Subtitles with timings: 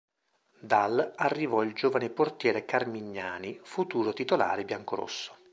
[0.59, 5.35] Dal arrivò il giovane portiere Carmignani, futuro titolare biancorosso.